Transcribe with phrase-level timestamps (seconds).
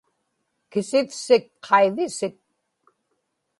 [0.71, 2.35] kisivsik qaivisik